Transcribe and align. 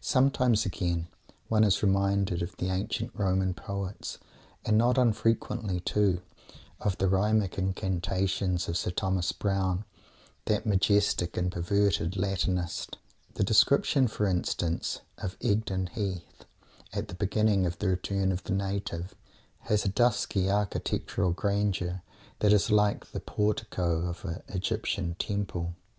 Sometimes, 0.00 0.64
again, 0.64 1.06
one 1.48 1.62
is 1.62 1.82
reminded 1.82 2.40
of 2.40 2.56
the 2.56 2.70
ancient 2.70 3.10
Roman 3.12 3.52
poets, 3.52 4.16
and 4.64 4.78
not 4.78 4.96
unfrequently, 4.96 5.80
too, 5.80 6.22
of 6.80 6.96
the 6.96 7.08
rhythmic 7.10 7.58
incantations 7.58 8.68
of 8.68 8.78
Sir 8.78 8.90
Thomas 8.90 9.32
Browne, 9.32 9.84
that 10.46 10.64
majestic 10.64 11.36
and 11.36 11.52
perverted 11.52 12.16
Latinist. 12.16 12.96
The 13.34 13.44
description, 13.44 14.08
for 14.08 14.26
instance, 14.26 15.02
of 15.18 15.36
Egdon 15.42 15.88
Heath, 15.88 16.46
at 16.94 17.08
the 17.08 17.14
beginning 17.14 17.66
of 17.66 17.78
the 17.78 17.88
Return 17.88 18.32
of 18.32 18.44
the 18.44 18.54
Native, 18.54 19.14
has 19.58 19.84
a 19.84 19.88
dusky 19.90 20.50
architectural 20.50 21.32
grandeur 21.32 22.00
that 22.38 22.54
is 22.54 22.70
like 22.70 23.12
the 23.12 23.20
Portico 23.20 24.08
of 24.08 24.24
an 24.24 24.42
Egyptian 24.48 25.16
Temple. 25.16 25.74